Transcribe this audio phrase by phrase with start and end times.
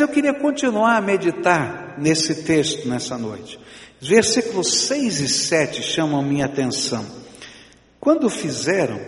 [0.00, 3.60] Eu queria continuar a meditar nesse texto nessa noite.
[4.00, 7.04] Os versículos 6 e 7 chamam minha atenção.
[8.00, 8.98] Quando fizeram,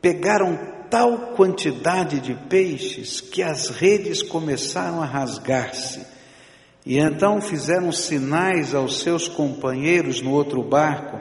[0.00, 0.56] pegaram
[0.88, 6.06] tal quantidade de peixes que as redes começaram a rasgar-se.
[6.84, 11.18] E então fizeram sinais aos seus companheiros no outro barco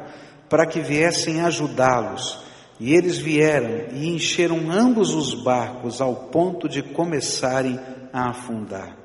[0.47, 2.39] para que viessem ajudá-los.
[2.79, 8.97] E eles vieram e encheram ambos os barcos ao ponto de começarem a afundar.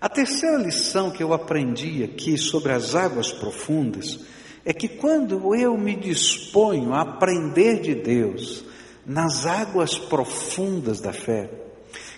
[0.00, 4.20] A terceira lição que eu aprendi aqui sobre as águas profundas
[4.64, 8.64] é que quando eu me disponho a aprender de Deus
[9.04, 11.50] nas águas profundas da fé,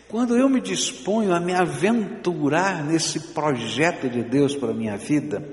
[0.09, 5.49] quando eu me disponho a me aventurar nesse projeto de Deus para a minha vida,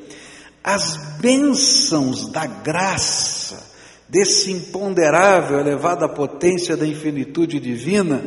[0.64, 3.72] as bênçãos da graça,
[4.10, 8.22] desse imponderável, elevado à potência da infinitude divina,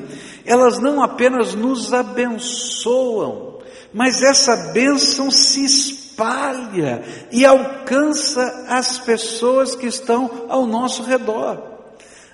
[0.45, 3.59] elas não apenas nos abençoam,
[3.93, 11.63] mas essa bênção se espalha e alcança as pessoas que estão ao nosso redor.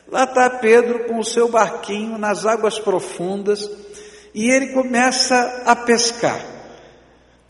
[0.08, 3.70] Lá está Pedro com o seu barquinho nas águas profundas
[4.34, 6.41] e ele começa a pescar.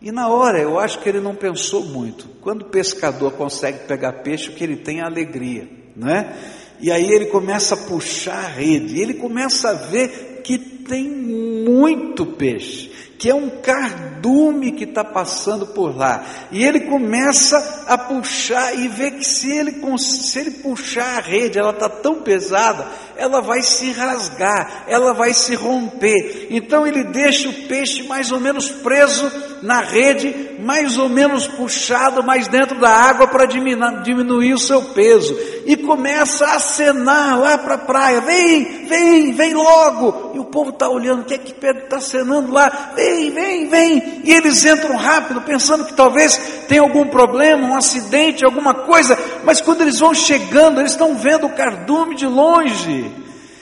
[0.00, 2.28] E na hora eu acho que ele não pensou muito.
[2.40, 6.36] Quando o pescador consegue pegar peixe, o que ele tem é alegria não é?
[6.78, 12.24] E aí ele começa a puxar a rede, ele começa a ver que tem muito
[12.24, 16.24] peixe, que é um cardume que está passando por lá.
[16.50, 21.58] E ele começa a puxar e vê que se ele, se ele puxar a rede,
[21.58, 26.48] ela está tão pesada, ela vai se rasgar, ela vai se romper.
[26.50, 29.30] Então ele deixa o peixe mais ou menos preso
[29.62, 35.36] na rede, mais ou menos puxado mais dentro da água para diminuir, o seu peso.
[35.66, 40.32] E começa a acenar lá para a praia: vem, vem, vem logo.
[40.34, 42.92] E o povo está olhando: o que é que Pedro está acenando lá?
[42.94, 44.22] Vem, vem, vem.
[44.24, 46.36] E eles entram rápido, pensando que talvez
[46.68, 49.18] tenha algum problema, um acidente, alguma coisa.
[49.44, 53.10] Mas quando eles vão chegando, eles estão vendo o cardume de longe.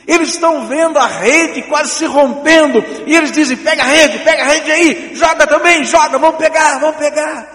[0.06, 4.42] Eles estão vendo a rede quase se rompendo, e eles dizem: pega a rede, pega
[4.42, 7.54] a rede aí, joga também, joga, vamos pegar, vamos pegar.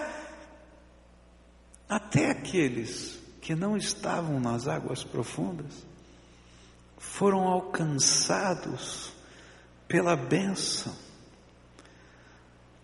[1.88, 5.86] Até aqueles que não estavam nas águas profundas
[6.98, 9.12] foram alcançados
[9.86, 10.92] pela bênção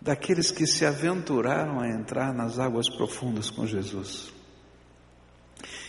[0.07, 4.33] daqueles que se aventuraram a entrar nas águas profundas com Jesus.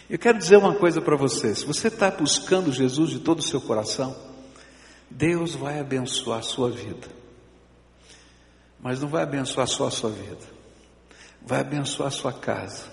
[0.09, 3.43] Eu quero dizer uma coisa para você: se você está buscando Jesus de todo o
[3.43, 4.15] seu coração,
[5.09, 7.07] Deus vai abençoar a sua vida.
[8.79, 10.45] Mas não vai abençoar só a sua vida,
[11.45, 12.85] vai abençoar a sua casa,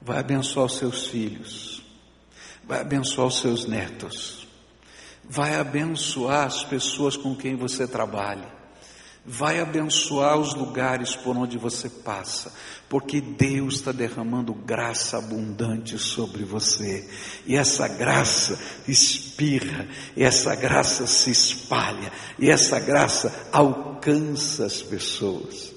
[0.00, 1.82] vai abençoar os seus filhos,
[2.64, 4.46] vai abençoar os seus netos,
[5.24, 8.59] vai abençoar as pessoas com quem você trabalha
[9.30, 12.52] vai abençoar os lugares por onde você passa,
[12.88, 17.08] porque Deus está derramando graça abundante sobre você,
[17.46, 18.58] e essa graça
[18.88, 19.86] espirra,
[20.16, 22.10] e essa graça se espalha,
[22.40, 25.72] e essa graça alcança as pessoas.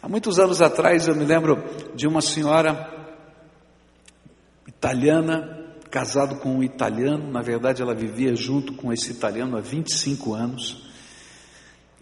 [0.00, 1.64] Há muitos anos atrás eu me lembro
[1.96, 2.92] de uma senhora
[4.68, 10.32] italiana, casado com um italiano, na verdade ela vivia junto com esse italiano há 25
[10.32, 10.93] anos.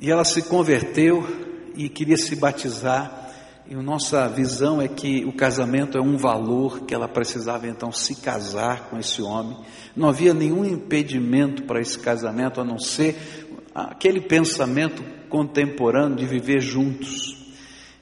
[0.02, 1.24] E ela se converteu
[1.76, 3.30] e queria se batizar.
[3.68, 8.16] E nossa visão é que o casamento é um valor, que ela precisava então se
[8.16, 9.56] casar com esse homem.
[9.94, 13.16] Não havia nenhum impedimento para esse casamento, a não ser
[13.72, 17.36] aquele pensamento contemporâneo de viver juntos.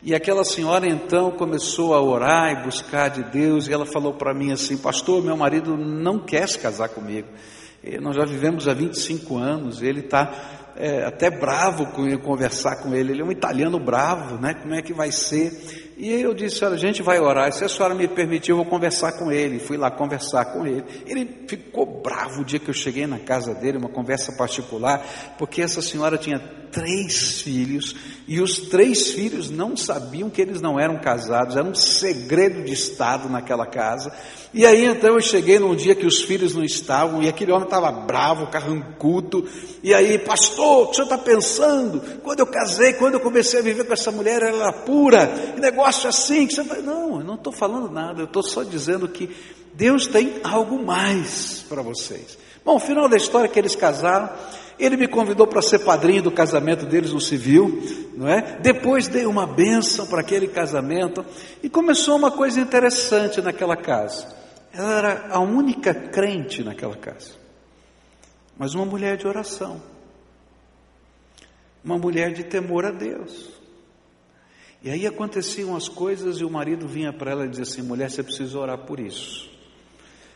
[0.02, 4.32] E aquela senhora então começou a orar e buscar de Deus, e ela falou para
[4.32, 7.28] mim assim: Pastor, meu marido não quer se casar comigo.
[8.00, 13.12] Nós já vivemos há 25 anos, ele está é, até bravo com conversar com ele.
[13.12, 14.54] Ele é um italiano bravo, né?
[14.54, 15.52] Como é que vai ser?
[15.96, 17.52] E eu disse, olha, a gente vai orar.
[17.52, 19.58] Se a senhora me permitir, eu vou conversar com ele.
[19.58, 20.84] Fui lá conversar com ele.
[21.06, 25.04] Ele ficou bravo o dia que eu cheguei na casa dele, uma conversa particular,
[25.38, 26.38] porque essa senhora tinha
[26.70, 27.94] três filhos
[28.26, 31.56] e os três filhos não sabiam que eles não eram casados.
[31.56, 34.12] Era um segredo de Estado naquela casa.
[34.54, 37.64] E aí então eu cheguei num dia que os filhos não estavam e aquele homem
[37.64, 39.48] estava bravo, carrancudo.
[39.82, 42.00] E aí, pastor, o que o senhor está pensando?
[42.22, 45.54] Quando eu casei, quando eu comecei a viver com essa mulher, ela era pura.
[45.58, 46.62] Negócio assim que você.
[46.82, 49.30] Não, eu não estou falando nada, eu estou só dizendo que
[49.74, 52.38] Deus tem algo mais para vocês.
[52.64, 54.28] Bom, o final da história é que eles casaram.
[54.80, 57.82] Ele me convidou para ser padrinho do casamento deles no civil,
[58.16, 58.58] não é?
[58.60, 61.24] Depois dei uma bênção para aquele casamento
[61.62, 64.26] e começou uma coisa interessante naquela casa.
[64.72, 67.32] Ela era a única crente naquela casa,
[68.56, 69.82] mas uma mulher de oração.
[71.84, 73.50] uma mulher de temor a Deus.
[74.82, 78.10] E aí aconteciam as coisas e o marido vinha para ela e dizia assim: mulher,
[78.10, 79.49] você precisa orar por isso.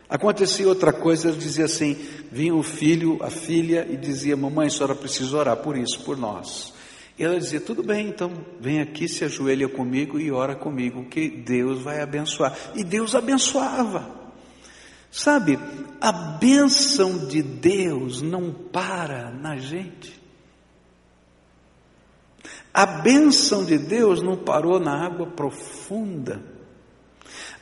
[0.09, 1.95] Acontecia outra coisa, ele dizia assim:
[2.31, 6.17] vinha o filho, a filha, e dizia: Mamãe, a senhora precisa orar por isso, por
[6.17, 6.73] nós.
[7.19, 8.31] E ela dizia: Tudo bem, então
[8.61, 12.57] vem aqui, se ajoelha comigo e ora comigo, que Deus vai abençoar.
[12.75, 14.25] E Deus abençoava.
[15.11, 15.59] Sabe,
[16.01, 20.21] a bênção de Deus não para na gente.
[22.73, 26.54] A bênção de Deus não parou na água profunda.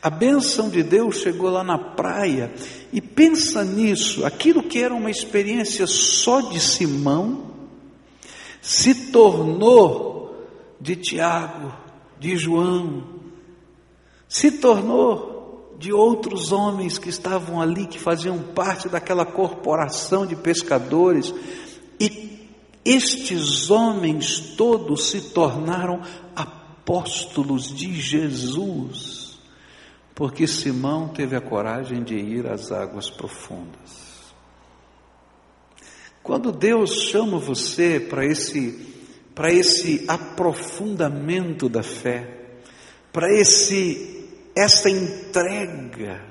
[0.03, 2.53] A bênção de Deus chegou lá na praia.
[2.93, 7.53] E pensa nisso, aquilo que era uma experiência só de Simão,
[8.61, 10.49] se tornou
[10.81, 11.73] de Tiago,
[12.19, 13.05] de João,
[14.29, 21.33] se tornou de outros homens que estavam ali, que faziam parte daquela corporação de pescadores,
[21.99, 22.49] e
[22.85, 26.01] estes homens todos se tornaram
[26.35, 29.32] apóstolos de Jesus,
[30.15, 34.13] porque Simão teve a coragem de ir às águas profundas.
[36.23, 38.91] Quando Deus chama você para esse
[39.35, 42.59] para esse aprofundamento da fé,
[43.11, 46.23] para esse essa entrega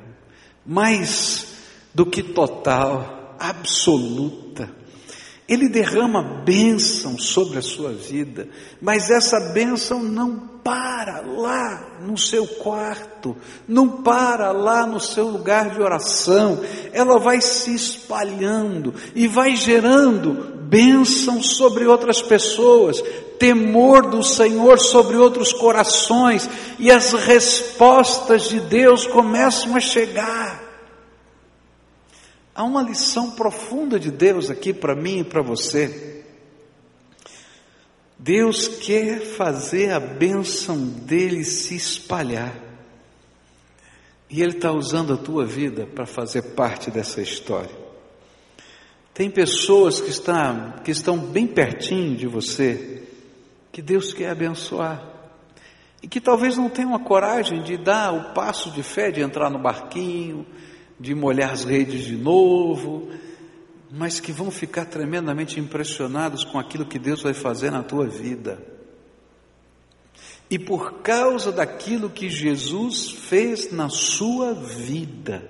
[0.63, 1.47] mais
[1.93, 4.80] do que total, absoluta.
[5.51, 8.47] Ele derrama bênção sobre a sua vida,
[8.81, 13.35] mas essa bênção não para lá no seu quarto,
[13.67, 16.57] não para lá no seu lugar de oração,
[16.93, 23.03] ela vai se espalhando e vai gerando bênção sobre outras pessoas,
[23.37, 26.49] temor do Senhor sobre outros corações,
[26.79, 30.60] e as respostas de Deus começam a chegar.
[32.53, 36.23] Há uma lição profunda de Deus aqui para mim e para você.
[38.19, 42.53] Deus quer fazer a bênção dele se espalhar.
[44.29, 47.81] E Ele está usando a tua vida para fazer parte dessa história.
[49.13, 53.03] Tem pessoas que estão, que estão bem pertinho de você,
[53.71, 55.03] que Deus quer abençoar,
[56.01, 59.49] e que talvez não tenham a coragem de dar o passo de fé, de entrar
[59.49, 60.45] no barquinho,
[61.01, 63.09] de molhar as redes de novo,
[63.89, 68.63] mas que vão ficar tremendamente impressionados com aquilo que Deus vai fazer na tua vida.
[70.49, 75.43] E por causa daquilo que Jesus fez na sua vida,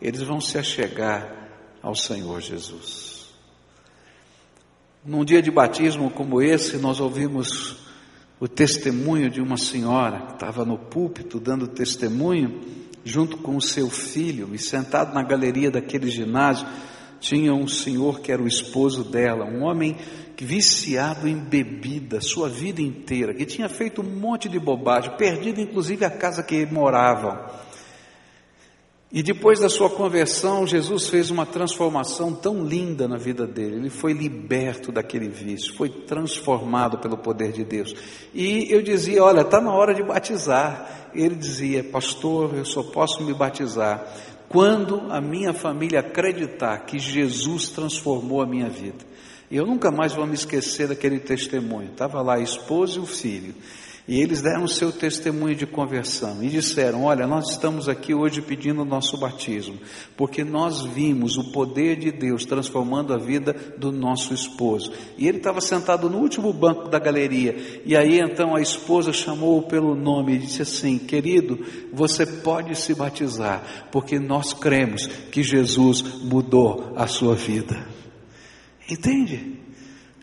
[0.00, 1.50] eles vão se achegar
[1.82, 3.26] ao Senhor Jesus.
[5.04, 7.76] Num dia de batismo como esse, nós ouvimos
[8.40, 13.88] o testemunho de uma senhora que estava no púlpito dando testemunho, junto com o seu
[13.90, 16.66] filho, e sentado na galeria daquele ginásio,
[17.20, 19.96] tinha um senhor que era o esposo dela, um homem
[20.40, 26.04] viciado em bebida, sua vida inteira, que tinha feito um monte de bobagem, perdido inclusive
[26.04, 27.38] a casa que moravam.
[29.12, 33.76] E depois da sua conversão, Jesus fez uma transformação tão linda na vida dele.
[33.76, 37.94] Ele foi liberto daquele vício, foi transformado pelo poder de Deus.
[38.32, 41.10] E eu dizia: Olha, está na hora de batizar.
[41.14, 44.02] Ele dizia: Pastor, eu só posso me batizar
[44.48, 49.04] quando a minha família acreditar que Jesus transformou a minha vida.
[49.50, 51.90] E eu nunca mais vou me esquecer daquele testemunho.
[51.90, 53.54] Estava lá a esposa e o filho.
[54.06, 58.42] E eles deram o seu testemunho de conversão e disseram: Olha, nós estamos aqui hoje
[58.42, 59.78] pedindo o nosso batismo,
[60.16, 64.92] porque nós vimos o poder de Deus transformando a vida do nosso esposo.
[65.16, 67.82] E ele estava sentado no último banco da galeria.
[67.86, 72.94] E aí então a esposa chamou-o pelo nome e disse assim: Querido, você pode se
[72.96, 77.86] batizar, porque nós cremos que Jesus mudou a sua vida.
[78.90, 79.60] Entende?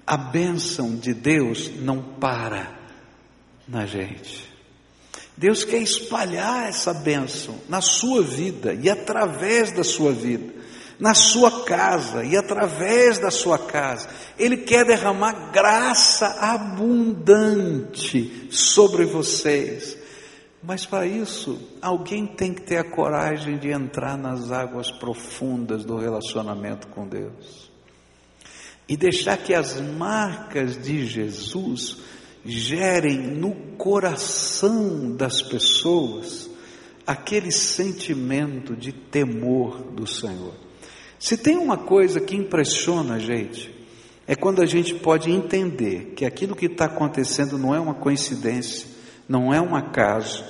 [0.05, 2.78] A bênção de Deus não para
[3.69, 4.49] na gente.
[5.37, 10.53] Deus quer espalhar essa bênção na sua vida e através da sua vida,
[10.99, 14.09] na sua casa e através da sua casa.
[14.37, 19.97] Ele quer derramar graça abundante sobre vocês.
[20.61, 25.95] Mas para isso, alguém tem que ter a coragem de entrar nas águas profundas do
[25.95, 27.69] relacionamento com Deus
[28.89, 31.97] e deixar que as marcas de Jesus
[32.49, 36.49] gerem no coração das pessoas
[37.05, 40.53] aquele sentimento de temor do Senhor.
[41.17, 43.73] Se tem uma coisa que impressiona a gente,
[44.27, 48.87] é quando a gente pode entender que aquilo que está acontecendo não é uma coincidência,
[49.27, 50.45] não é um acaso,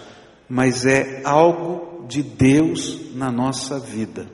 [0.50, 4.30] mas é algo de Deus na nossa vida.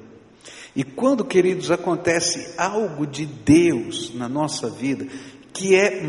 [0.75, 5.07] E quando, queridos, acontece algo de Deus na nossa vida,
[5.53, 6.01] que é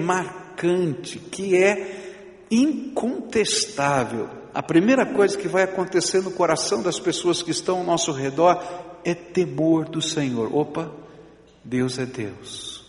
[0.56, 7.50] marcante, que é incontestável, a primeira coisa que vai acontecer no coração das pessoas que
[7.50, 8.62] estão ao nosso redor
[9.04, 10.54] é temor do Senhor.
[10.54, 10.90] Opa,
[11.62, 12.86] Deus é Deus,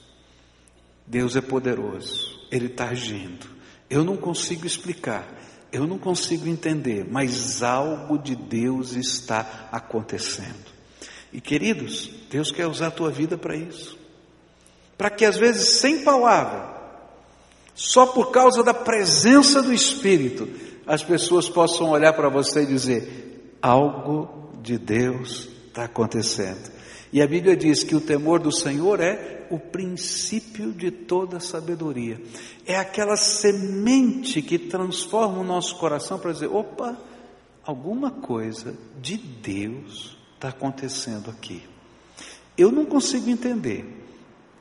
[1.05, 3.45] Deus é poderoso, Ele está agindo.
[3.89, 5.27] Eu não consigo explicar,
[5.71, 10.77] eu não consigo entender, mas algo de Deus está acontecendo.
[11.33, 13.97] E queridos, Deus quer usar a tua vida para isso.
[14.97, 16.76] Para que às vezes, sem palavra,
[17.77, 20.49] só por causa da presença do Espírito,
[20.87, 26.71] as pessoas possam olhar para você e dizer: algo de Deus está acontecendo.
[27.13, 32.19] E a Bíblia diz que o temor do Senhor é o princípio de toda sabedoria.
[32.65, 36.97] É aquela semente que transforma o nosso coração para dizer: opa,
[37.63, 41.61] alguma coisa de Deus está acontecendo aqui?
[42.57, 44.06] Eu não consigo entender,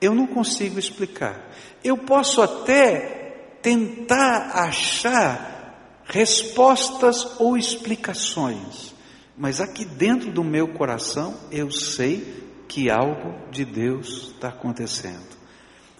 [0.00, 1.50] eu não consigo explicar.
[1.82, 8.94] Eu posso até tentar achar respostas ou explicações,
[9.36, 15.36] mas aqui dentro do meu coração eu sei que algo de Deus está acontecendo.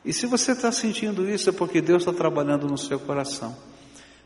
[0.05, 3.57] E se você está sentindo isso, é porque Deus está trabalhando no seu coração.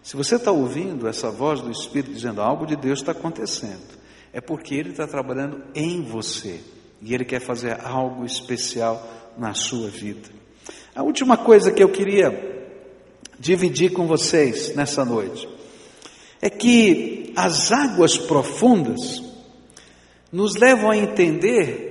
[0.03, 3.99] Se você está ouvindo essa voz do Espírito dizendo algo de Deus está acontecendo,
[4.33, 6.61] é porque Ele está trabalhando em você
[7.01, 10.29] e Ele quer fazer algo especial na sua vida.
[10.95, 12.69] A última coisa que eu queria
[13.39, 15.49] dividir com vocês nessa noite
[16.43, 19.23] é que as águas profundas
[20.33, 21.91] nos levam a entender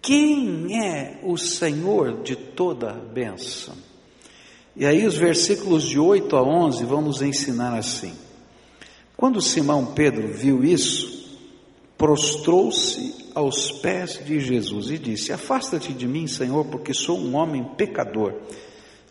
[0.00, 3.74] quem é o Senhor de toda a.
[4.74, 8.14] E aí os versículos de 8 a 11 vão nos ensinar assim.
[9.16, 11.38] Quando Simão Pedro viu isso,
[11.96, 17.62] prostrou-se aos pés de Jesus e disse: Afasta-te de mim, Senhor, porque sou um homem
[17.76, 18.32] pecador.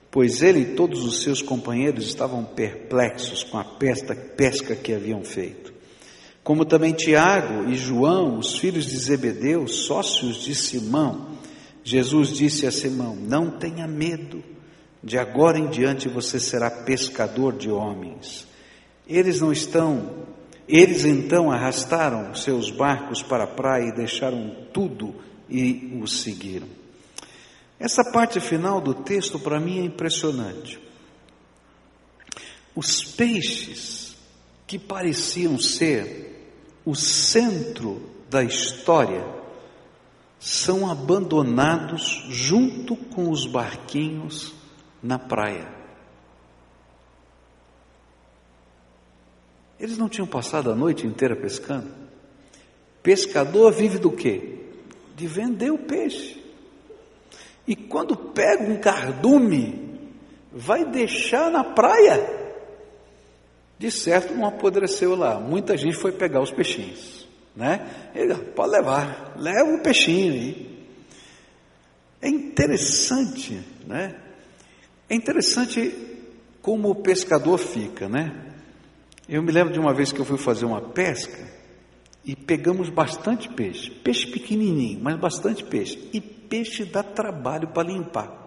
[0.10, 5.72] Pois ele e todos os seus companheiros estavam perplexos com a pesca, que haviam feito.
[6.44, 11.28] Como também Tiago e João, os filhos de Zebedeu, sócios de Simão,
[11.84, 14.44] Jesus disse a Simão: Não tenha medo,
[15.04, 18.48] de agora em diante você será pescador de homens.
[19.08, 20.26] Eles não estão
[20.68, 25.16] eles então arrastaram seus barcos para a praia e deixaram tudo
[25.50, 26.68] e o seguiram.
[27.80, 30.80] Essa parte final do texto para mim é impressionante.
[32.76, 34.16] Os peixes
[34.66, 36.52] que pareciam ser
[36.84, 39.26] o centro da história
[40.40, 44.54] são abandonados junto com os barquinhos
[45.02, 45.75] na praia.
[49.80, 51.90] Eles não tinham passado a noite inteira pescando.
[53.04, 54.60] Pescador vive do quê?
[55.16, 56.44] De vender o peixe.
[57.68, 60.00] E quando pega um cardume,
[60.52, 62.46] vai deixar na praia.
[63.78, 65.40] De certo não apodreceu lá.
[65.40, 68.12] Muita gente foi pegar os peixinhos, né?
[68.16, 70.88] Ele pode levar, leva o peixinho aí.
[72.22, 74.16] É interessante, né?
[75.10, 75.94] É interessante
[76.62, 78.55] como o pescador fica, né?
[79.28, 81.38] Eu me lembro de uma vez que eu fui fazer uma pesca
[82.24, 86.10] e pegamos bastante peixe, peixe pequenininho, mas bastante peixe.
[86.14, 88.46] E peixe dá trabalho para limpar.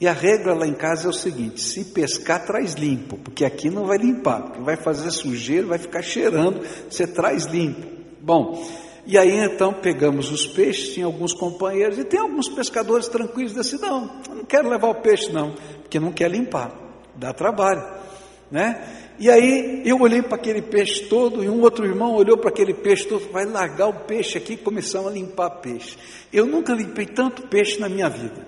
[0.00, 3.70] E a regra lá em casa é o seguinte: se pescar, traz limpo, porque aqui
[3.70, 6.60] não vai limpar, porque vai fazer sujeira, vai ficar cheirando,
[6.90, 7.86] você traz limpo.
[8.20, 8.66] Bom,
[9.06, 13.80] e aí então pegamos os peixes, tinha alguns companheiros, e tem alguns pescadores tranquilos, disse:
[13.80, 16.72] não, eu não quero levar o peixe, não, porque não quer limpar,
[17.14, 17.82] dá trabalho,
[18.54, 18.80] né?
[19.18, 22.72] E aí eu olhei para aquele peixe todo e um outro irmão olhou para aquele
[22.72, 25.98] peixe todo, vai largar o peixe aqui e começamos a limpar peixe.
[26.32, 28.46] Eu nunca limpei tanto peixe na minha vida.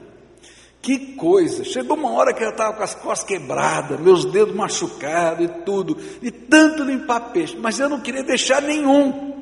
[0.81, 1.65] Que coisa!
[1.65, 5.97] Chegou uma hora que eu estava com as costas quebradas, meus dedos machucados e tudo,
[6.23, 9.35] de tanto limpar peixe, mas eu não queria deixar nenhum.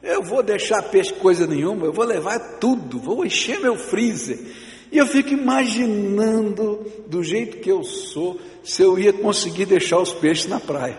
[0.00, 4.38] Eu vou deixar peixe coisa nenhuma, eu vou levar tudo, vou encher meu freezer.
[4.92, 10.12] E eu fico imaginando, do jeito que eu sou, se eu ia conseguir deixar os
[10.12, 10.98] peixes na praia.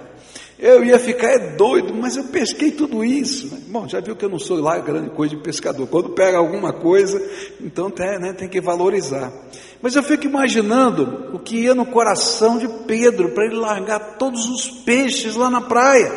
[0.57, 3.53] Eu ia ficar é doido, mas eu pesquei tudo isso.
[3.53, 3.61] Né?
[3.67, 5.85] Bom, já viu que eu não sou lá grande coisa de pescador.
[5.87, 7.21] Quando pega alguma coisa,
[7.61, 9.31] então tem, né, tem que valorizar.
[9.79, 14.47] Mas eu fico imaginando o que ia no coração de Pedro para ele largar todos
[14.47, 16.11] os peixes lá na praia.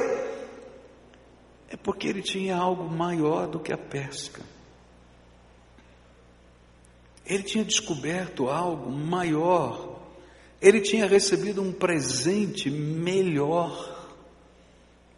[1.68, 4.55] É porque ele tinha algo maior do que a pesca.
[7.26, 9.96] Ele tinha descoberto algo maior
[10.60, 13.94] ele tinha recebido um presente melhor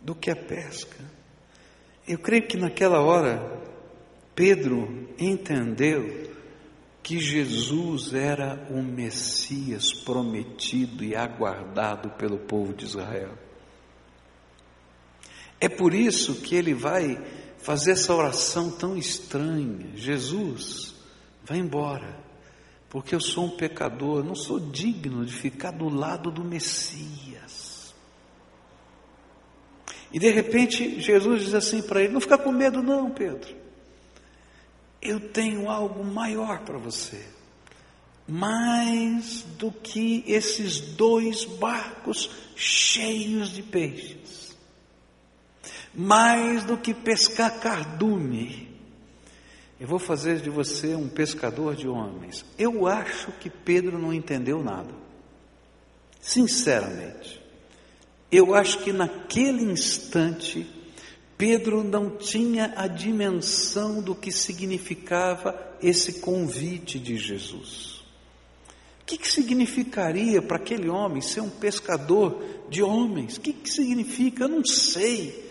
[0.00, 0.98] do que a pesca.
[2.06, 3.60] Eu creio que naquela hora,
[4.34, 6.28] Pedro entendeu
[7.02, 13.32] que Jesus era o Messias prometido e aguardado pelo povo de Israel.
[15.60, 17.18] É por isso que ele vai
[17.58, 20.94] fazer essa oração tão estranha: Jesus,
[21.48, 22.14] vai embora,
[22.90, 27.94] porque eu sou um pecador, não sou digno de ficar do lado do Messias.
[30.12, 33.56] E de repente Jesus diz assim para ele: Não fica com medo, não, Pedro.
[35.00, 37.24] Eu tenho algo maior para você.
[38.26, 44.56] Mais do que esses dois barcos cheios de peixes.
[45.94, 48.67] Mais do que pescar cardume.
[49.80, 52.44] Eu vou fazer de você um pescador de homens.
[52.58, 54.92] Eu acho que Pedro não entendeu nada.
[56.20, 57.40] Sinceramente.
[58.30, 60.66] Eu acho que naquele instante
[61.38, 68.02] Pedro não tinha a dimensão do que significava esse convite de Jesus.
[69.00, 73.36] O que, que significaria para aquele homem ser um pescador de homens?
[73.36, 74.44] O que, que significa?
[74.44, 75.48] Eu não sei.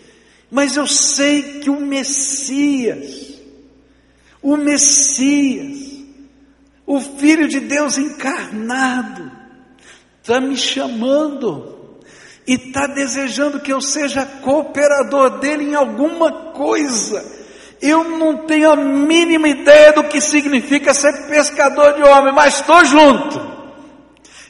[0.50, 3.37] Mas eu sei que o Messias,
[4.42, 6.04] o Messias,
[6.86, 9.30] o Filho de Deus encarnado,
[10.20, 12.00] está me chamando
[12.46, 17.36] e está desejando que eu seja cooperador dele em alguma coisa.
[17.80, 22.84] Eu não tenho a mínima ideia do que significa ser pescador de homem, mas estou
[22.84, 23.58] junto.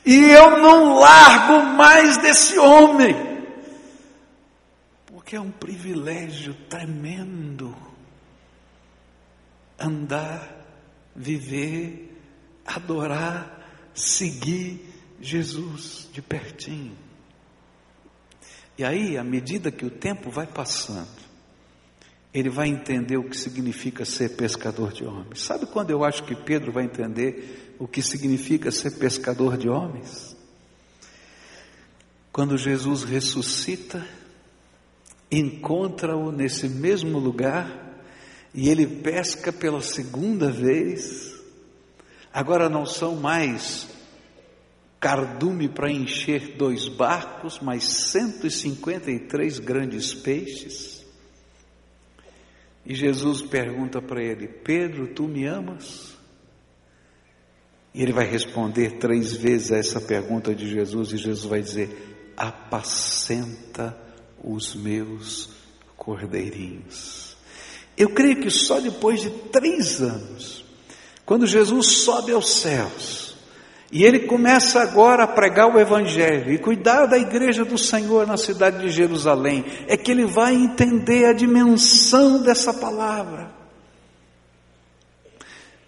[0.07, 3.14] E eu não largo mais desse homem,
[5.07, 7.76] porque é um privilégio tremendo
[9.78, 10.66] andar,
[11.14, 12.16] viver,
[12.66, 14.85] adorar, seguir
[15.20, 16.97] Jesus de pertinho.
[18.76, 21.18] E aí, à medida que o tempo vai passando,
[22.32, 25.40] ele vai entender o que significa ser pescador de homens.
[25.40, 30.36] Sabe quando eu acho que Pedro vai entender o que significa ser pescador de homens?
[32.30, 34.06] Quando Jesus ressuscita,
[35.30, 37.88] encontra-o nesse mesmo lugar
[38.58, 41.32] e ele pesca pela segunda vez.
[42.32, 43.88] Agora não são mais
[44.99, 51.06] cardume para encher dois barcos, mais 153 grandes peixes.
[52.84, 56.18] E Jesus pergunta para ele: Pedro, tu me amas?
[57.94, 62.34] E ele vai responder três vezes a essa pergunta de Jesus, e Jesus vai dizer:
[62.36, 63.97] Apacenta
[64.42, 65.49] os meus
[65.97, 67.27] cordeirinhos.
[67.99, 70.65] Eu creio que só depois de três anos,
[71.26, 73.28] quando Jesus sobe aos céus,
[73.91, 78.37] e ele começa agora a pregar o Evangelho e cuidar da igreja do Senhor na
[78.37, 79.65] cidade de Jerusalém.
[79.87, 83.50] É que ele vai entender a dimensão dessa palavra.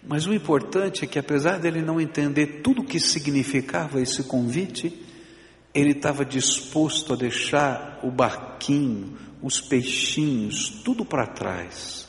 [0.03, 4.99] Mas o importante é que, apesar dele não entender tudo o que significava esse convite,
[5.73, 12.07] ele estava disposto a deixar o barquinho, os peixinhos, tudo para trás,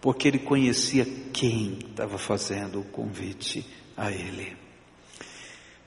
[0.00, 4.56] porque ele conhecia quem estava fazendo o convite a ele.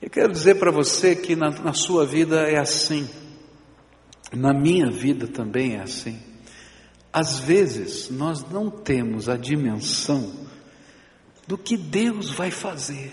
[0.00, 3.08] Eu quero dizer para você que na, na sua vida é assim,
[4.32, 6.20] na minha vida também é assim.
[7.12, 10.46] Às vezes nós não temos a dimensão
[11.46, 13.12] do que Deus vai fazer.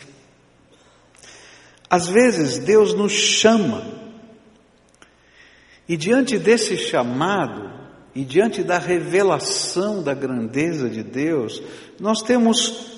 [1.90, 4.05] Às vezes Deus nos chama,
[5.88, 7.72] e diante desse chamado,
[8.16, 11.62] e diante da revelação da grandeza de Deus,
[12.00, 12.96] nós temos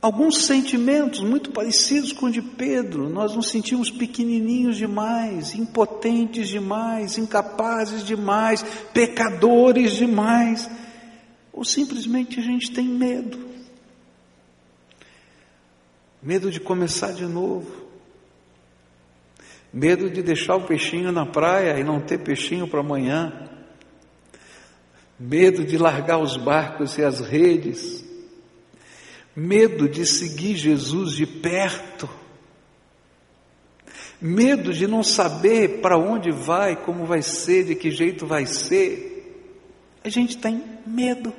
[0.00, 3.10] alguns sentimentos muito parecidos com o de Pedro.
[3.10, 10.68] Nós nos sentimos pequenininhos demais, impotentes demais, incapazes demais, pecadores demais.
[11.52, 13.38] Ou simplesmente a gente tem medo.
[16.22, 17.85] Medo de começar de novo.
[19.76, 23.50] Medo de deixar o peixinho na praia e não ter peixinho para amanhã.
[25.20, 28.06] Medo de largar os barcos e as redes
[29.36, 32.08] medo de seguir Jesus de perto,
[34.18, 39.12] medo de não saber para onde vai, como vai ser, de que jeito vai ser.
[40.02, 41.34] A gente tem medo.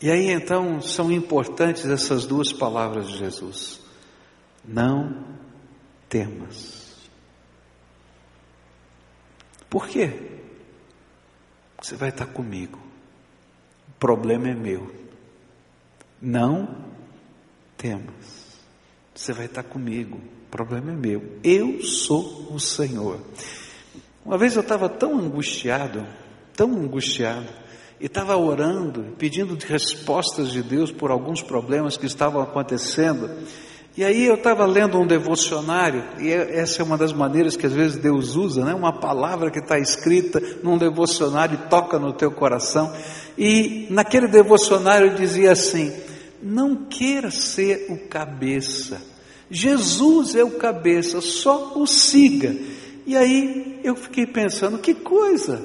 [0.00, 3.80] E aí então são importantes essas duas palavras de Jesus:
[4.64, 5.24] não
[6.08, 6.79] temas.
[9.70, 10.12] Por quê?
[11.80, 12.78] Você vai estar comigo.
[13.88, 14.92] O problema é meu.
[16.20, 16.76] Não
[17.76, 18.58] temas.
[19.14, 20.18] Você vai estar comigo.
[20.18, 21.38] O problema é meu.
[21.44, 23.20] Eu sou o Senhor.
[24.24, 26.06] Uma vez eu estava tão angustiado,
[26.54, 27.48] tão angustiado,
[27.98, 33.30] e estava orando, pedindo respostas de Deus por alguns problemas que estavam acontecendo.
[34.00, 37.66] E aí eu estava lendo um devocionário, e é, essa é uma das maneiras que
[37.66, 38.72] às vezes Deus usa, né?
[38.72, 42.90] uma palavra que está escrita num devocionário e toca no teu coração.
[43.36, 45.92] E naquele devocionário dizia assim:
[46.42, 49.02] não queira ser o cabeça,
[49.50, 52.56] Jesus é o cabeça, só o siga.
[53.06, 55.60] E aí eu fiquei pensando: que coisa!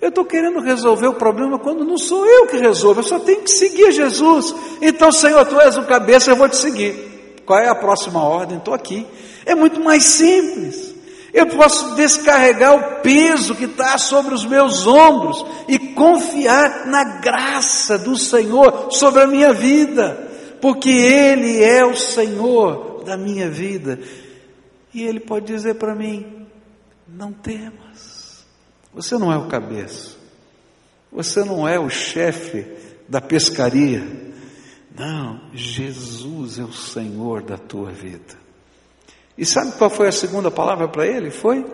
[0.00, 3.42] Eu estou querendo resolver o problema quando não sou eu que resolvo, eu só tenho
[3.42, 4.52] que seguir Jesus.
[4.82, 7.15] Então, Senhor, tu és o cabeça, eu vou te seguir.
[7.46, 8.58] Qual é a próxima ordem?
[8.58, 9.06] Estou aqui.
[9.46, 10.96] É muito mais simples.
[11.32, 17.98] Eu posso descarregar o peso que está sobre os meus ombros e confiar na graça
[17.98, 20.30] do Senhor sobre a minha vida,
[20.62, 24.00] porque Ele é o Senhor da minha vida.
[24.94, 26.46] E Ele pode dizer para mim:
[27.06, 28.46] não temas,
[28.94, 30.16] você não é o cabeça,
[31.12, 32.66] você não é o chefe
[33.06, 34.25] da pescaria,
[34.98, 38.34] não, Jesus é o Senhor da tua vida.
[39.36, 41.30] E sabe qual foi a segunda palavra para ele?
[41.30, 41.64] Foi: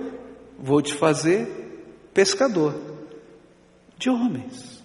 [0.58, 1.46] Vou te fazer
[2.12, 2.74] pescador
[3.96, 4.82] de homens.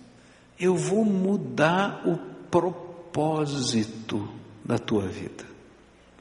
[0.59, 2.17] Eu vou mudar o
[2.49, 4.29] propósito
[4.63, 5.45] da tua vida.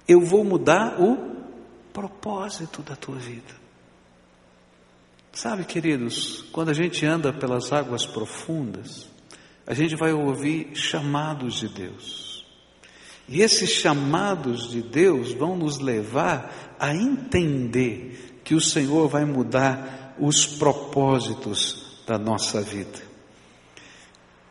[0.09, 1.37] Eu vou mudar o
[1.93, 3.67] propósito da tua vida.
[5.33, 9.07] Sabe, queridos, quando a gente anda pelas águas profundas,
[9.67, 12.47] a gente vai ouvir chamados de Deus.
[13.29, 20.15] E esses chamados de Deus vão nos levar a entender que o Senhor vai mudar
[20.21, 23.03] os propósitos da nossa vida.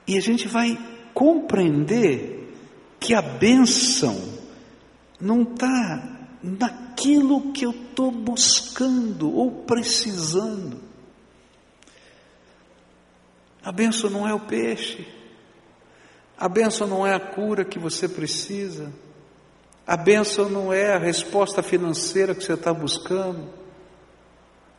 [0.05, 0.77] E a gente vai
[1.13, 2.53] compreender
[2.99, 4.21] que a bênção
[5.19, 10.84] não está naquilo que eu estou buscando ou precisando.
[13.65, 15.07] A benção não é o peixe.
[16.37, 18.93] A benção não é a cura que você precisa.
[19.87, 23.49] A benção não é a resposta financeira que você está buscando.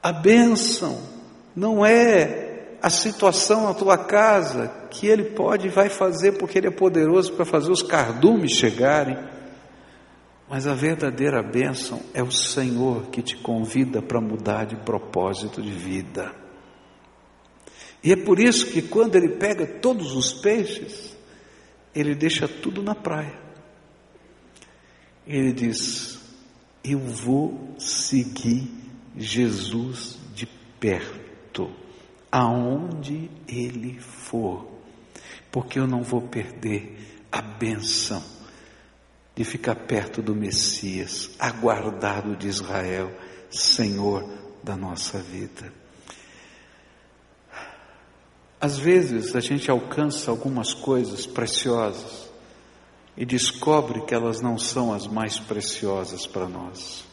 [0.00, 1.00] A benção
[1.54, 6.68] não é a situação na tua casa que Ele pode e vai fazer porque Ele
[6.68, 9.18] é poderoso para fazer os cardumes chegarem.
[10.48, 15.72] Mas a verdadeira bênção é o Senhor que te convida para mudar de propósito de
[15.72, 16.45] vida.
[18.06, 21.16] E é por isso que quando ele pega todos os peixes,
[21.92, 23.36] ele deixa tudo na praia.
[25.26, 26.16] Ele diz:
[26.84, 28.70] Eu vou seguir
[29.16, 30.46] Jesus de
[30.78, 31.68] perto,
[32.30, 34.70] aonde ele for,
[35.50, 38.22] porque eu não vou perder a benção
[39.34, 43.10] de ficar perto do Messias, aguardado de Israel,
[43.50, 44.24] Senhor
[44.62, 45.85] da nossa vida.
[48.60, 52.30] Às vezes a gente alcança algumas coisas preciosas
[53.16, 57.04] e descobre que elas não são as mais preciosas para nós.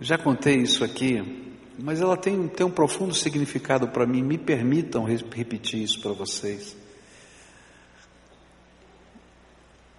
[0.00, 4.22] Já contei isso aqui, mas ela tem, tem um profundo significado para mim.
[4.22, 6.76] Me permitam repetir isso para vocês.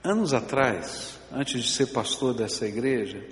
[0.03, 3.25] Anos atrás, antes de ser pastor dessa igreja,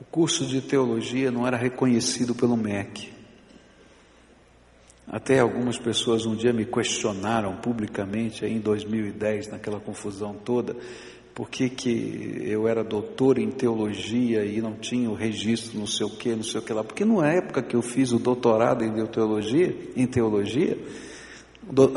[0.00, 3.14] o curso de teologia não era reconhecido pelo MEC.
[5.08, 10.76] Até algumas pessoas um dia me questionaram publicamente, em 2010, naquela confusão toda,
[11.32, 16.06] por que, que eu era doutor em teologia e não tinha o registro, não sei
[16.06, 16.82] o que, não sei o que lá.
[16.82, 20.76] Porque na época que eu fiz o doutorado em teologia, em teologia,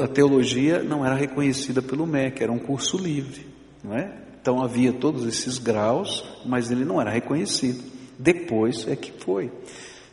[0.03, 3.47] a teologia não era reconhecida pelo MEC, era um curso livre,
[3.83, 4.28] não é?
[4.41, 7.83] Então havia todos esses graus, mas ele não era reconhecido.
[8.17, 9.51] Depois é que foi.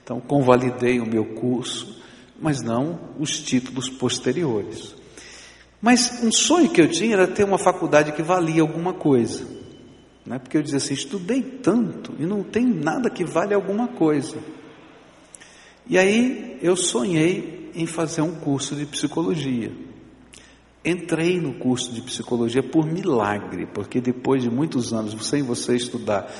[0.03, 2.01] Então convalidei o meu curso,
[2.41, 4.95] mas não os títulos posteriores.
[5.81, 9.47] Mas um sonho que eu tinha era ter uma faculdade que valia alguma coisa.
[10.25, 13.89] Não é porque eu dizia assim, estudei tanto e não tem nada que vale alguma
[13.89, 14.37] coisa.
[15.89, 19.71] E aí eu sonhei em fazer um curso de psicologia.
[20.87, 26.33] Entrei no curso de psicologia por milagre, porque depois de muitos anos, sem você estudar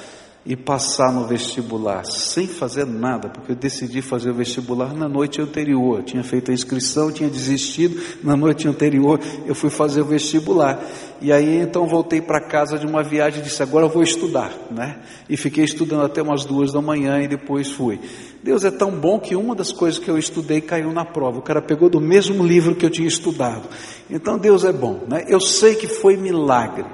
[0.47, 5.43] e passar no vestibular sem fazer nada, porque eu decidi fazer o vestibular na noite
[5.43, 5.99] anterior.
[5.99, 10.81] Eu tinha feito a inscrição, tinha desistido, na noite anterior eu fui fazer o vestibular.
[11.21, 14.53] E aí então voltei para casa de uma viagem e disse: agora eu vou estudar,
[14.71, 15.01] né?
[15.29, 17.99] E fiquei estudando até umas duas da manhã e depois fui.
[18.41, 21.41] Deus é tão bom que uma das coisas que eu estudei caiu na prova.
[21.41, 23.69] O cara pegou do mesmo livro que eu tinha estudado.
[24.09, 25.25] Então Deus é bom, né?
[25.27, 26.87] Eu sei que foi milagre,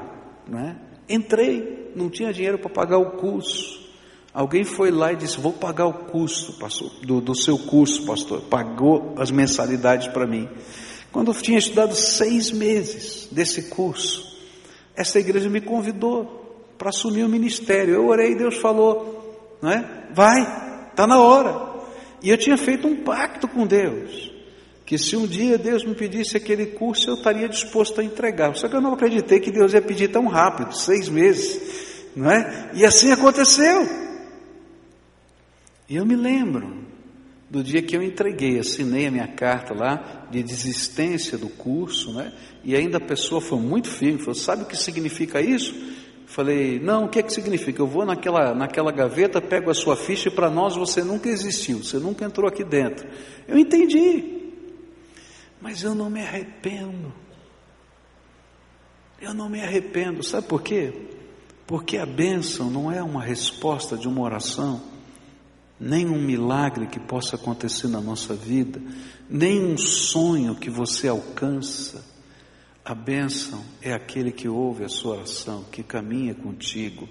[0.48, 0.76] né?
[1.06, 3.80] Entrei, não tinha dinheiro para pagar o curso.
[4.32, 8.40] Alguém foi lá e disse: Vou pagar o custo pastor, do, do seu curso, pastor.
[8.42, 10.48] Pagou as mensalidades para mim.
[11.10, 14.32] Quando eu tinha estudado seis meses desse curso,
[14.96, 17.94] essa igreja me convidou para assumir o ministério.
[17.94, 20.08] Eu orei e Deus falou: não é?
[20.14, 20.40] Vai,
[20.90, 21.70] está na hora.
[22.22, 24.31] E eu tinha feito um pacto com Deus,
[24.92, 28.54] que se um dia Deus me pedisse aquele curso, eu estaria disposto a entregar.
[28.54, 32.72] Só que eu não acreditei que Deus ia pedir tão rápido seis meses, não é?
[32.74, 33.88] E assim aconteceu.
[35.88, 36.84] E eu me lembro
[37.48, 42.30] do dia que eu entreguei, assinei a minha carta lá de desistência do curso, né?
[42.62, 45.74] E ainda a pessoa foi muito firme, falou: "Sabe o que significa isso?"
[46.26, 47.80] Falei: "Não, o que é que significa?
[47.80, 51.82] Eu vou naquela naquela gaveta, pego a sua ficha e para nós você nunca existiu,
[51.82, 53.08] você nunca entrou aqui dentro."
[53.48, 54.41] Eu entendi.
[55.62, 57.14] Mas eu não me arrependo.
[59.20, 60.22] Eu não me arrependo.
[60.22, 60.92] Sabe por quê?
[61.66, 64.92] Porque a bênção não é uma resposta de uma oração
[65.82, 68.80] nem um milagre que possa acontecer na nossa vida,
[69.28, 72.04] nem um sonho que você alcança.
[72.84, 77.08] A bênção é aquele que ouve a sua oração, que caminha contigo,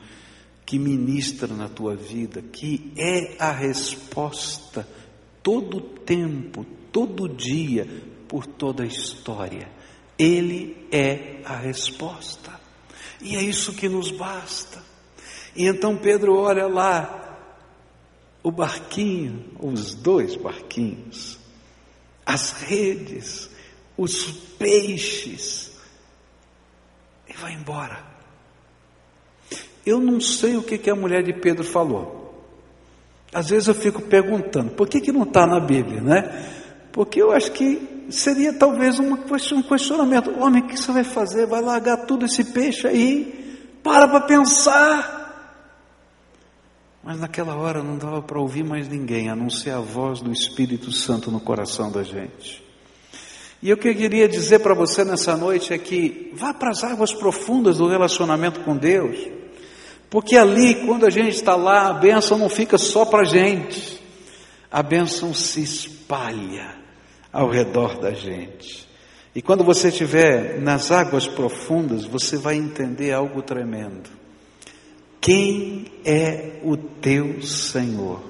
[0.66, 4.88] que ministra na tua vida, que é a resposta
[5.44, 7.86] todo tempo, todo dia,
[8.32, 9.68] por toda a história.
[10.18, 12.50] Ele é a resposta.
[13.20, 14.82] E é isso que nos basta.
[15.54, 17.38] E então Pedro olha lá
[18.42, 21.38] o barquinho, os dois barquinhos,
[22.26, 23.50] as redes,
[23.98, 25.78] os peixes,
[27.28, 28.02] e vai embora.
[29.86, 32.34] Eu não sei o que, que a mulher de Pedro falou.
[33.34, 36.61] Às vezes eu fico perguntando, por que, que não está na Bíblia, né?
[36.92, 39.16] Porque eu acho que seria talvez um
[39.64, 40.38] questionamento.
[40.40, 41.46] Homem, o que você vai fazer?
[41.46, 43.60] Vai largar tudo esse peixe aí?
[43.82, 45.20] Para para pensar.
[47.04, 50.32] Mas naquela hora não dava para ouvir mais ninguém, a não ser a voz do
[50.32, 52.64] Espírito Santo no coração da gente.
[53.64, 56.84] E o que eu queria dizer para você nessa noite é que vá para as
[56.84, 59.18] águas profundas do relacionamento com Deus,
[60.10, 64.02] porque ali, quando a gente está lá, a bênção não fica só para a gente,
[64.70, 66.81] a bênção se espalha
[67.32, 68.90] ao redor da gente.
[69.34, 74.10] E quando você estiver nas águas profundas, você vai entender algo tremendo.
[75.22, 78.22] Quem é o teu Senhor?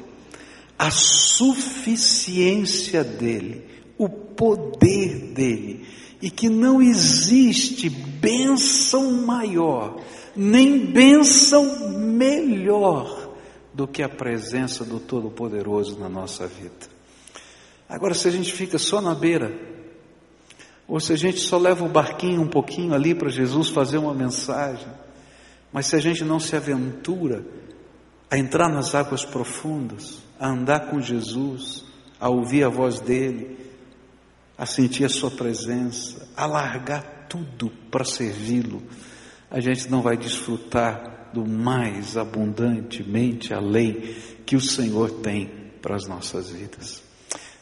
[0.77, 3.65] A suficiência dele,
[3.97, 5.87] o poder dele,
[6.21, 9.99] e que não existe bênção maior,
[10.35, 13.31] nem bênção melhor
[13.73, 17.00] do que a presença do Todo-Poderoso na nossa vida.
[17.91, 19.51] Agora, se a gente fica só na beira,
[20.87, 24.13] ou se a gente só leva o barquinho um pouquinho ali para Jesus fazer uma
[24.13, 24.87] mensagem,
[25.73, 27.43] mas se a gente não se aventura
[28.29, 31.83] a entrar nas águas profundas, a andar com Jesus,
[32.17, 33.59] a ouvir a voz dele,
[34.57, 38.81] a sentir a sua presença, a largar tudo para servi-lo,
[39.49, 45.51] a gente não vai desfrutar do mais abundantemente além que o Senhor tem
[45.81, 47.00] para as nossas vidas.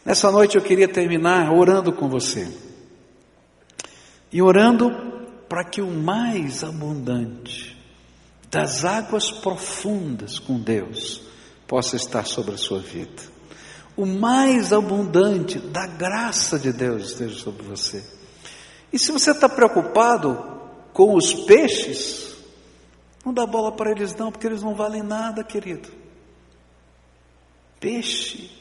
[0.10, 2.52] Nessa noite eu queria terminar orando com você.
[4.32, 4.89] E orando
[5.48, 7.78] para que o mais abundante
[8.50, 11.22] das águas profundas com Deus
[11.67, 13.22] possa estar sobre a sua vida.
[13.95, 18.04] O mais abundante da graça de Deus esteja sobre você.
[18.91, 20.60] E se você está preocupado
[20.91, 22.36] com os peixes,
[23.24, 25.88] não dá bola para eles não, porque eles não valem nada, querido.
[27.80, 28.59] Peixe,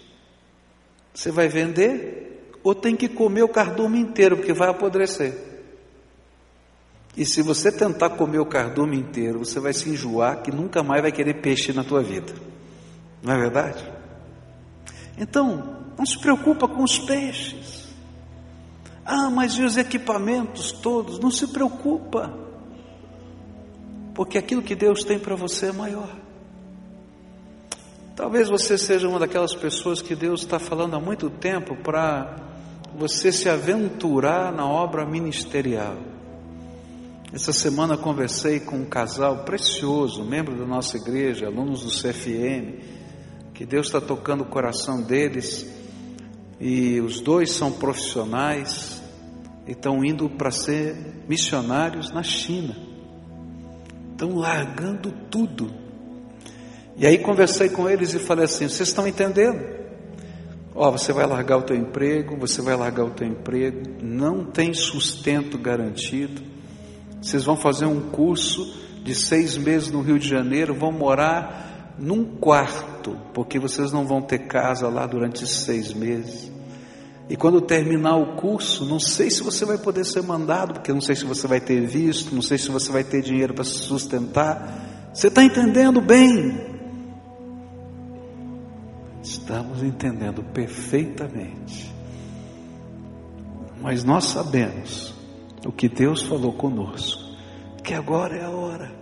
[1.19, 5.37] você vai vender ou tem que comer o cardume inteiro, porque vai apodrecer.
[7.17, 11.03] E se você tentar comer o cardume inteiro, você vai se enjoar que nunca mais
[11.03, 12.33] vai querer peixe na tua vida.
[13.21, 13.85] Não é verdade?
[15.19, 17.89] Então, não se preocupa com os peixes.
[19.05, 21.19] Ah, mas e os equipamentos todos?
[21.19, 22.33] Não se preocupa.
[24.15, 26.28] Porque aquilo que Deus tem para você é maior.
[28.19, 32.35] Talvez você seja uma daquelas pessoas que Deus está falando há muito tempo para
[32.97, 35.95] você se aventurar na obra ministerial.
[37.33, 42.83] Essa semana conversei com um casal precioso, membro da nossa igreja, alunos do CFM,
[43.55, 45.65] que Deus está tocando o coração deles,
[46.59, 49.01] e os dois são profissionais
[49.65, 52.75] e estão indo para ser missionários na China.
[54.11, 55.88] Estão largando tudo.
[56.99, 59.79] E aí conversei com eles e falei assim: vocês estão entendendo?
[60.75, 64.45] Ó, oh, você vai largar o teu emprego, você vai largar o teu emprego, não
[64.45, 66.49] tem sustento garantido
[67.21, 72.25] vocês vão fazer um curso de seis meses no Rio de Janeiro, vão morar num
[72.25, 76.51] quarto, porque vocês não vão ter casa lá durante seis meses.
[77.29, 81.01] E quando terminar o curso, não sei se você vai poder ser mandado, porque não
[81.01, 83.79] sei se você vai ter visto, não sei se você vai ter dinheiro para se
[83.79, 85.11] sustentar.
[85.13, 86.78] Você está entendendo bem?
[89.49, 91.91] Estamos entendendo perfeitamente.
[93.81, 95.15] Mas nós sabemos
[95.65, 97.23] o que Deus falou conosco,
[97.83, 98.95] que agora é a hora.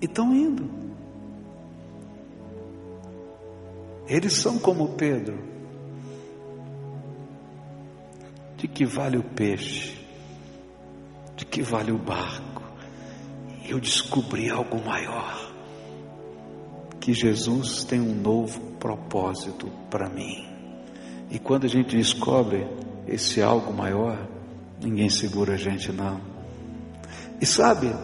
[0.00, 0.70] E estão indo.
[4.06, 5.42] Eles são como Pedro
[8.56, 10.06] de que vale o peixe,
[11.34, 12.62] de que vale o barco.
[13.68, 15.53] Eu descobri algo maior:
[17.04, 20.42] que Jesus tem um novo propósito para mim.
[21.30, 22.66] E quando a gente descobre
[23.06, 24.26] esse algo maior,
[24.82, 26.18] ninguém segura a gente não.
[27.38, 27.94] E sabe,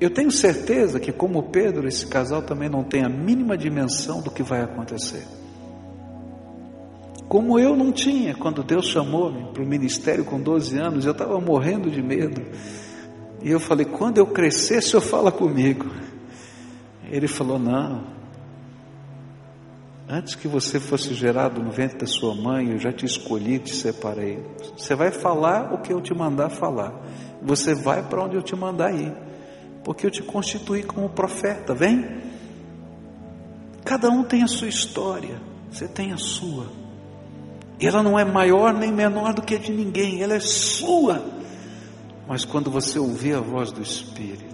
[0.00, 4.30] eu tenho certeza que, como Pedro, esse casal também não tem a mínima dimensão do
[4.30, 5.26] que vai acontecer.
[7.28, 11.38] Como eu não tinha, quando Deus chamou-me para o ministério com 12 anos, eu estava
[11.38, 12.40] morrendo de medo.
[13.42, 15.84] E eu falei: quando eu crescer, o senhor fala comigo.
[17.10, 18.14] Ele falou: não.
[20.08, 23.74] Antes que você fosse gerado no ventre da sua mãe, eu já te escolhi, te
[23.74, 24.44] separei.
[24.76, 26.92] Você vai falar o que eu te mandar falar.
[27.40, 29.14] Você vai para onde eu te mandar ir.
[29.82, 31.74] Porque eu te constituí como profeta.
[31.74, 32.22] Vem.
[33.82, 35.40] Cada um tem a sua história.
[35.70, 36.66] Você tem a sua.
[37.80, 41.22] Ela não é maior nem menor do que a de ninguém, ela é sua.
[42.26, 44.53] Mas quando você ouvir a voz do Espírito,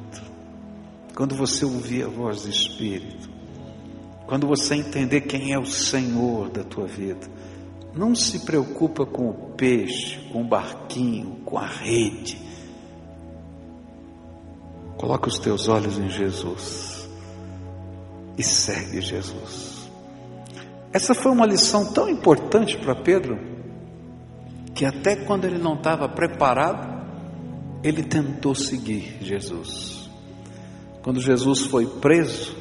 [1.20, 3.28] quando você ouvir a voz do Espírito,
[4.26, 7.28] quando você entender quem é o Senhor da tua vida,
[7.94, 12.40] não se preocupa com o peixe, com o barquinho, com a rede.
[14.96, 17.06] Coloca os teus olhos em Jesus
[18.38, 19.90] e segue Jesus.
[20.90, 23.38] Essa foi uma lição tão importante para Pedro,
[24.74, 26.88] que até quando ele não estava preparado,
[27.85, 30.10] ele tentou seguir Jesus.
[31.02, 32.54] Quando Jesus foi preso,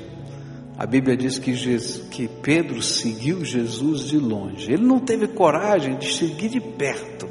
[0.78, 4.72] a Bíblia diz que, Jesus, que Pedro seguiu Jesus de longe.
[4.72, 7.28] Ele não teve coragem de seguir de perto,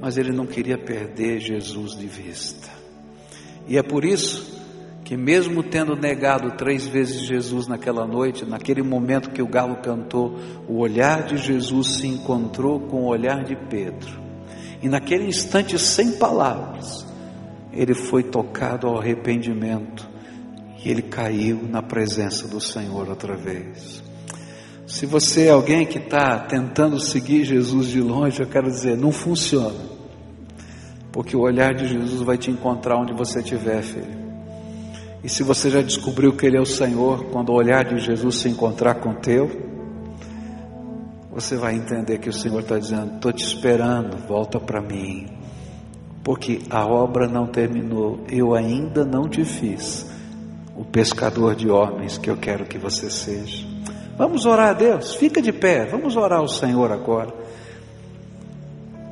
[0.00, 2.68] mas ele não queria perder Jesus de vista.
[3.68, 4.58] E é por isso
[5.04, 10.36] que mesmo tendo negado três vezes Jesus naquela noite, naquele momento que o galo cantou,
[10.66, 14.20] o olhar de Jesus se encontrou com o olhar de Pedro.
[14.82, 17.06] E naquele instante, sem palavras,
[17.72, 20.07] ele foi tocado ao arrependimento
[20.90, 24.02] ele caiu na presença do Senhor outra vez.
[24.86, 29.12] Se você é alguém que está tentando seguir Jesus de longe, eu quero dizer, não
[29.12, 29.98] funciona.
[31.12, 34.28] Porque o olhar de Jesus vai te encontrar onde você estiver, filho.
[35.22, 38.36] E se você já descobriu que Ele é o Senhor, quando o olhar de Jesus
[38.36, 39.50] se encontrar com o teu,
[41.30, 45.26] você vai entender que o Senhor está dizendo: estou te esperando, volta para mim,
[46.24, 50.17] porque a obra não terminou, eu ainda não te fiz
[50.78, 53.66] o pescador de homens que eu quero que você seja.
[54.16, 57.34] Vamos orar a Deus, fica de pé, vamos orar ao Senhor agora.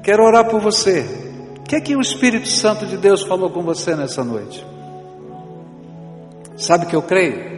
[0.04, 1.04] Quero orar por você.
[1.58, 4.64] O que é que o Espírito Santo de Deus falou com você nessa noite?
[6.56, 7.56] Sabe o que eu creio?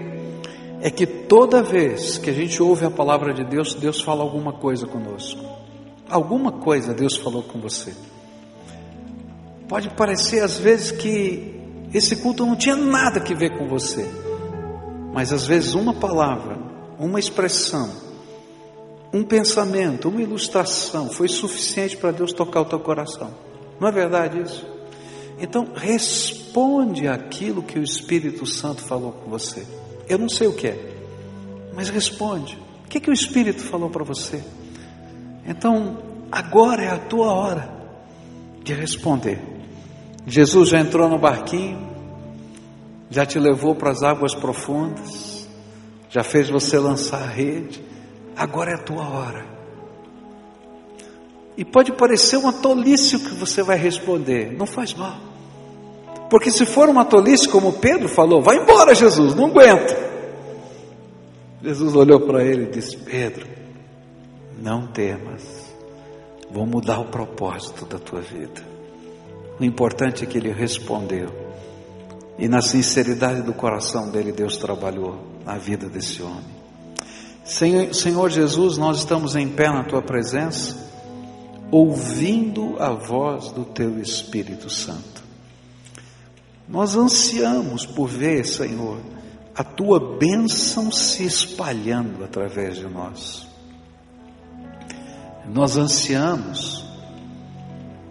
[0.81, 4.55] É que toda vez que a gente ouve a palavra de Deus, Deus fala alguma
[4.55, 5.45] coisa conosco.
[6.09, 7.93] Alguma coisa Deus falou com você.
[9.69, 11.58] Pode parecer às vezes que
[11.93, 14.07] esse culto não tinha nada que ver com você,
[15.13, 16.59] mas às vezes uma palavra,
[16.99, 17.91] uma expressão,
[19.13, 23.33] um pensamento, uma ilustração foi suficiente para Deus tocar o teu coração.
[23.81, 24.67] Não é verdade isso?
[25.41, 29.65] Então, responde aquilo que o Espírito Santo falou com você.
[30.09, 30.95] Eu não sei o que é,
[31.75, 32.59] mas responde.
[32.85, 34.43] O que, que o Espírito falou para você?
[35.47, 35.99] Então,
[36.31, 37.71] agora é a tua hora
[38.63, 39.58] de responder.
[40.29, 41.89] Jesus já entrou no barquinho,
[43.11, 45.49] já te levou para as águas profundas,
[46.11, 47.83] já fez você lançar a rede.
[48.37, 49.47] Agora é a tua hora.
[51.57, 55.17] E pode parecer uma tolice o que você vai responder, não faz mal.
[56.31, 59.97] Porque se for uma tolice, como Pedro falou, vai embora, Jesus, não aguento.
[61.63, 63.49] Jesus olhou para ele e disse: Pedro,
[64.61, 65.75] não temas,
[66.51, 68.78] vou mudar o propósito da tua vida.
[69.61, 71.29] O importante é que ele respondeu,
[72.39, 76.59] e na sinceridade do coração dele, Deus trabalhou na vida desse homem.
[77.45, 80.77] Senhor, Senhor Jesus, nós estamos em pé na tua presença,
[81.71, 85.25] ouvindo a voz do teu Espírito Santo.
[86.69, 89.01] Nós ansiamos por ver, Senhor,
[89.57, 93.49] a tua bênção se espalhando através de nós.
[95.47, 96.85] Nós ansiamos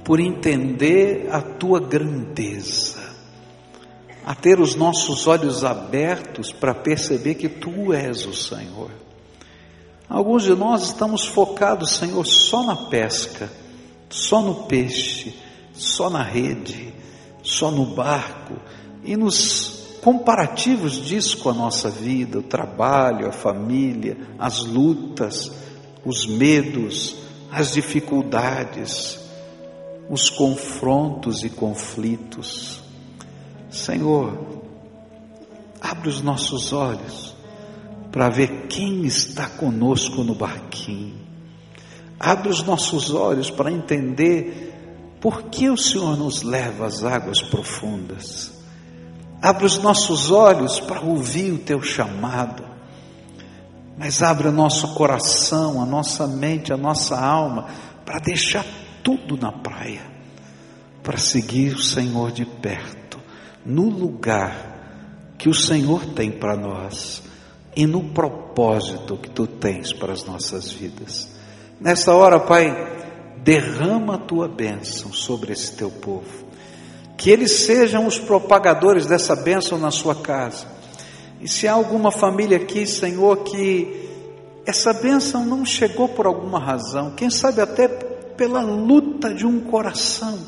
[0.08, 3.14] por entender a tua grandeza,
[4.26, 8.90] a ter os nossos olhos abertos para perceber que tu és o Senhor.
[10.08, 13.52] Alguns de nós estamos focados, Senhor, só na pesca,
[14.10, 15.36] só no peixe,
[15.74, 16.94] só na rede,
[17.44, 18.54] só no barco
[19.04, 25.52] e nos comparativos disso com a nossa vida, o trabalho, a família, as lutas,
[26.06, 27.18] os medos,
[27.52, 29.27] as dificuldades,
[30.10, 32.82] os confrontos e conflitos.
[33.70, 34.64] Senhor,
[35.82, 37.36] abre os nossos olhos
[38.12, 41.28] para ver quem está conosco no barquinho.
[42.20, 44.74] Abre os nossos olhos para entender
[45.22, 48.54] por que o Senhor nos leva às águas profundas.
[49.42, 52.64] Abre os nossos olhos para ouvir o teu chamado.
[53.98, 57.66] Mas abre o nosso coração, a nossa mente, a nossa alma
[58.06, 58.66] para deixar
[59.08, 60.02] tudo na praia,
[61.02, 63.18] para seguir o Senhor de perto,
[63.66, 67.24] no lugar que o Senhor tem para nós
[67.74, 71.30] e no propósito que tu tens para as nossas vidas.
[71.80, 72.76] Nesta hora, Pai,
[73.46, 76.46] derrama a tua bênção sobre esse teu povo,
[77.16, 80.68] que eles sejam os propagadores dessa bênção na sua casa.
[81.40, 84.06] E se há alguma família aqui, Senhor, que
[84.66, 88.07] essa bênção não chegou por alguma razão, quem sabe até
[88.38, 90.40] pela luta de um coração.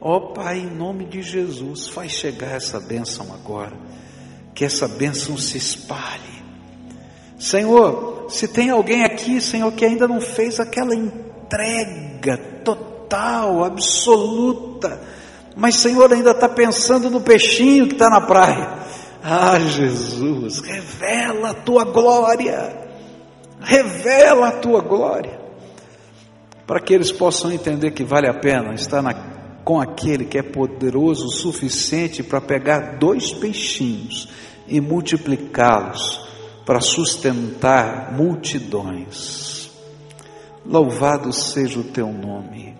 [0.00, 3.74] Ó oh, Pai, em nome de Jesus, faz chegar essa bênção agora,
[4.54, 6.40] que essa bênção se espalhe.
[7.38, 15.02] Senhor, se tem alguém aqui, Senhor, que ainda não fez aquela entrega total, absoluta,
[15.54, 18.78] mas Senhor ainda está pensando no peixinho que está na praia.
[19.22, 22.88] Ah, Jesus, revela a tua glória,
[23.60, 25.39] revela a tua glória
[26.70, 29.12] para que eles possam entender que vale a pena estar na,
[29.64, 34.28] com aquele que é poderoso o suficiente para pegar dois peixinhos
[34.68, 36.20] e multiplicá-los
[36.64, 39.68] para sustentar multidões.
[40.64, 42.72] Louvado seja o teu nome,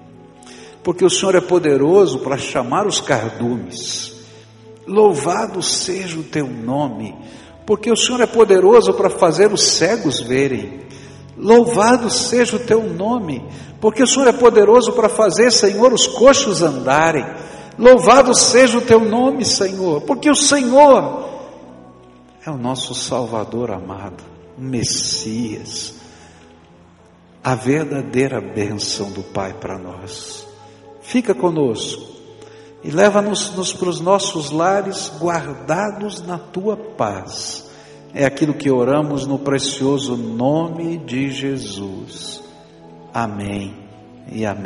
[0.84, 4.12] porque o Senhor é poderoso para chamar os cardumes.
[4.86, 7.12] Louvado seja o teu nome,
[7.66, 10.78] porque o Senhor é poderoso para fazer os cegos verem.
[11.40, 13.42] Louvado seja o teu nome,
[13.80, 17.24] porque o Senhor é poderoso para fazer, Senhor, os coxos andarem.
[17.78, 21.30] Louvado seja o teu nome, Senhor, porque o Senhor
[22.44, 24.22] é o nosso Salvador amado,
[24.58, 25.94] o Messias,
[27.42, 30.46] a verdadeira bênção do Pai para nós.
[31.00, 32.02] Fica conosco
[32.84, 37.69] e leva-nos para os nossos lares guardados na tua paz
[38.14, 42.42] é aquilo que oramos no precioso nome de Jesus.
[43.12, 43.74] Amém
[44.30, 44.58] e amém.